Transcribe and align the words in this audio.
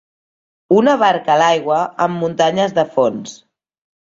Una 0.77 0.95
barca 1.03 1.31
a 1.33 1.35
l'aigua 1.41 1.83
amb 2.07 2.21
muntanyes 2.23 2.75
de 2.81 2.87
fons. 2.97 3.37